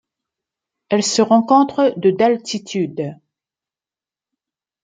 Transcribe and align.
Elle 0.89 1.03
se 1.03 1.21
rencontre 1.21 1.93
de 1.95 2.09
d'altitude. 2.09 3.19